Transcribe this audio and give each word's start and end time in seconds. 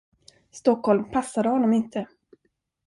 Stockholm 0.51 1.11
passade 1.11 1.49
honom 1.49 1.73
inte. 1.73 2.07